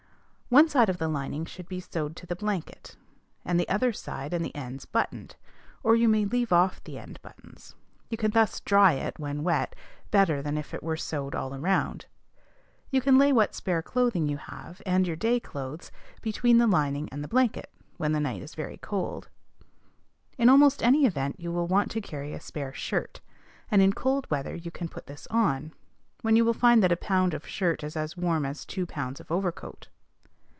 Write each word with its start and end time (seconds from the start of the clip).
One 0.51 0.67
side 0.67 0.89
of 0.89 0.97
the 0.97 1.07
lining 1.07 1.45
should 1.45 1.69
be 1.69 1.79
sewed 1.79 2.17
to 2.17 2.25
the 2.25 2.35
blanket, 2.35 2.97
and 3.45 3.57
the 3.57 3.69
other 3.69 3.93
side 3.93 4.33
and 4.33 4.43
the 4.43 4.53
ends 4.53 4.83
buttoned; 4.83 5.37
or 5.81 5.95
you 5.95 6.09
may 6.09 6.25
leave 6.25 6.51
off 6.51 6.83
the 6.83 6.97
end 6.99 7.21
buttons. 7.21 7.73
You 8.09 8.17
can 8.17 8.31
thus 8.31 8.59
dry 8.59 8.91
it, 8.95 9.17
when 9.17 9.43
wet, 9.45 9.73
better 10.09 10.41
than 10.41 10.57
if 10.57 10.73
it 10.73 10.83
were 10.83 10.97
sewed 10.97 11.35
all 11.35 11.55
around. 11.55 12.05
You 12.89 12.99
can 12.99 13.17
lay 13.17 13.31
what 13.31 13.55
spare 13.55 13.81
clothing 13.81 14.27
you 14.27 14.35
have, 14.35 14.81
and 14.85 15.07
your 15.07 15.15
day 15.15 15.39
clothes, 15.39 15.89
between 16.21 16.57
the 16.57 16.67
lining 16.67 17.07
and 17.13 17.29
blanket, 17.29 17.71
when 17.95 18.11
the 18.11 18.19
night 18.19 18.41
is 18.41 18.53
very 18.53 18.75
cold. 18.75 19.29
In 20.37 20.49
almost 20.49 20.83
any 20.83 21.05
event, 21.05 21.39
you 21.39 21.53
will 21.53 21.67
want 21.69 21.89
to 21.91 22.01
carry 22.01 22.33
a 22.33 22.41
spare 22.41 22.73
shirt; 22.73 23.21
and 23.69 23.81
in 23.81 23.93
cold 23.93 24.29
weather 24.29 24.53
you 24.55 24.69
can 24.69 24.89
put 24.89 25.07
this 25.07 25.27
on, 25.31 25.71
when 26.23 26.35
you 26.35 26.43
will 26.43 26.53
find 26.53 26.83
that 26.83 26.91
a 26.91 26.97
pound 26.97 27.33
of 27.33 27.47
shirt 27.47 27.85
is 27.85 27.95
as 27.95 28.17
warm 28.17 28.45
as 28.45 28.65
two 28.65 28.85
pounds 28.85 29.21
of 29.21 29.31
overcoat. 29.31 29.87